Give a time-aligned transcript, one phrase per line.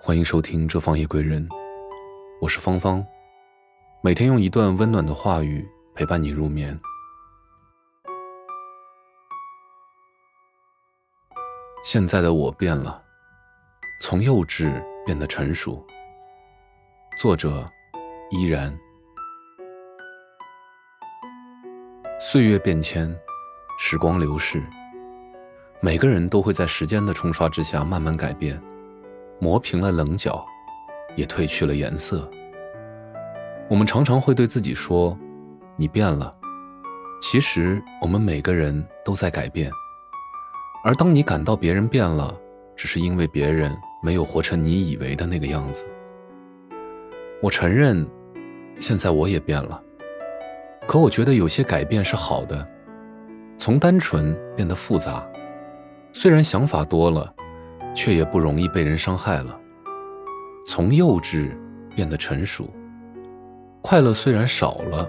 [0.00, 1.46] 欢迎收听《这方夜归人》，
[2.40, 3.04] 我是芳芳，
[4.00, 6.78] 每天用一段温暖的话语陪伴你入眠。
[11.82, 13.02] 现在的我变了，
[14.00, 14.72] 从幼稚
[15.04, 15.84] 变得成熟。
[17.18, 17.68] 作者：
[18.30, 18.72] 依然。
[22.20, 23.14] 岁月变迁，
[23.80, 24.62] 时光流逝，
[25.80, 28.62] 每个人都会在时间的冲刷之下慢慢改变。
[29.38, 30.44] 磨平了棱角，
[31.16, 32.28] 也褪去了颜色。
[33.68, 35.16] 我们常常会对自己说
[35.76, 36.34] ：“你变了。”
[37.20, 39.70] 其实，我们每个人都在改变。
[40.84, 42.34] 而当你感到别人变了，
[42.74, 45.86] 只是因为别人没有活成你以为的那个样子。
[47.42, 48.08] 我承认，
[48.78, 49.82] 现在我也变了。
[50.86, 52.66] 可我觉得有些改变是好的，
[53.58, 55.28] 从单纯变得复杂。
[56.12, 57.34] 虽然想法多了。
[57.94, 59.58] 却也不容易被人伤害了。
[60.66, 61.50] 从幼稚
[61.94, 62.68] 变得成熟，
[63.82, 65.08] 快乐虽然少了，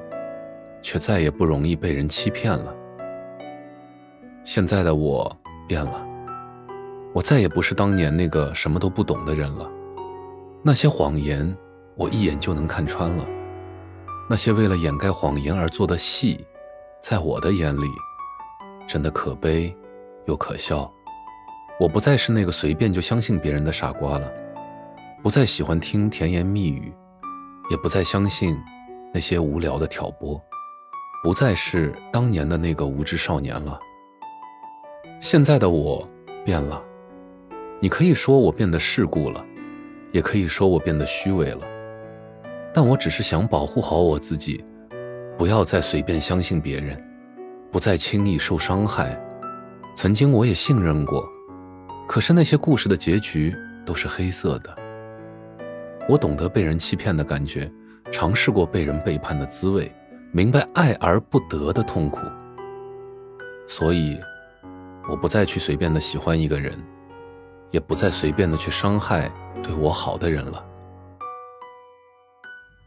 [0.82, 2.74] 却再也不容易被人欺骗了。
[4.44, 5.30] 现在的我
[5.68, 6.08] 变了，
[7.14, 9.70] 我再也不是当年那个什么都不懂的人了。
[10.64, 11.56] 那些谎言，
[11.96, 13.26] 我一眼就能看穿了。
[14.30, 16.46] 那些为了掩盖谎言而做的戏，
[17.02, 17.88] 在我的眼里，
[18.88, 19.76] 真的可悲
[20.26, 20.92] 又可笑。
[21.80, 24.30] 我不再是那个随便就相信别人的傻瓜了，
[25.24, 26.94] 不再喜欢听甜言蜜语，
[27.72, 28.60] 也不再相信
[29.14, 30.42] 那些无聊的挑拨，
[31.24, 33.80] 不再是当年的那个无知少年了。
[35.22, 36.06] 现在的我
[36.44, 36.84] 变了，
[37.80, 39.42] 你可以说我变得世故了，
[40.12, 41.62] 也可以说我变得虚伪了，
[42.74, 44.66] 但我只是想保护好我自己，
[45.38, 47.02] 不要再随便相信别人，
[47.72, 49.18] 不再轻易受伤害。
[49.96, 51.26] 曾经我也信任过。
[52.10, 54.76] 可是那些故事的结局都是黑色的。
[56.10, 57.72] 我懂得被人欺骗的感觉，
[58.12, 59.96] 尝试过被人背叛的滋味，
[60.32, 62.22] 明白爱而不得的痛苦。
[63.68, 64.20] 所以，
[65.08, 66.84] 我不再去随便的喜欢一个人，
[67.70, 69.32] 也不再随便的去伤害
[69.62, 70.66] 对我好的人了。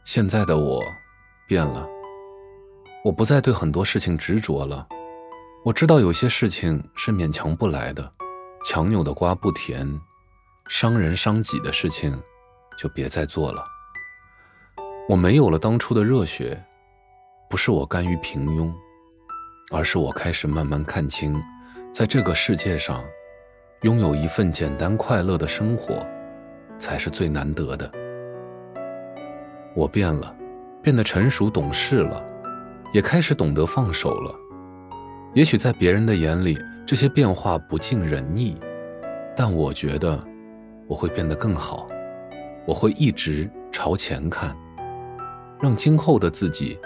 [0.03, 0.83] 现在的我
[1.47, 1.89] 变了，
[3.05, 4.89] 我不再对很多事情执着了。
[5.65, 8.13] 我知道有些事情是勉强不来的。
[8.65, 10.01] 强扭的瓜不甜，
[10.69, 12.17] 伤人伤己的事情
[12.79, 13.65] 就别再做了。
[15.09, 16.65] 我没有了当初的热血，
[17.51, 18.73] 不是我甘于平庸，
[19.73, 21.43] 而是我开始慢慢看清，
[21.93, 23.03] 在这个世界上，
[23.83, 26.07] 拥有一份简单快乐的生活，
[26.79, 27.91] 才是最难得的。
[29.75, 30.35] 我变了，
[30.81, 32.25] 变得成熟懂事了，
[32.93, 34.33] 也开始懂得放手了。
[35.35, 38.57] 也许在别人的眼里，这些变化不尽人意，
[39.35, 40.23] 但我觉得
[40.87, 41.89] 我会变得更好，
[42.67, 44.55] 我会一直朝前看，
[45.61, 46.79] 让今后的自己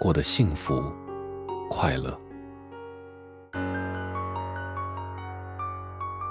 [0.00, 0.82] 过得幸福
[1.68, 2.18] 快乐。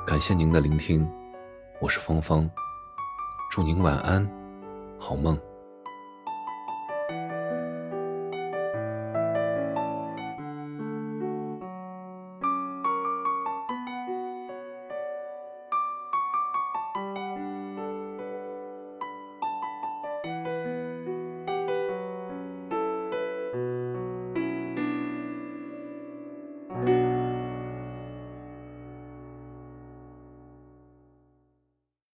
[0.07, 1.07] 感谢您的聆听，
[1.79, 2.49] 我是芳芳，
[3.51, 4.27] 祝您晚安，
[4.97, 5.37] 好梦。